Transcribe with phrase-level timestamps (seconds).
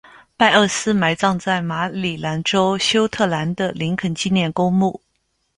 [0.35, 4.99] 拜厄斯埋葬在马里兰州休特兰的林肯纪念公墓。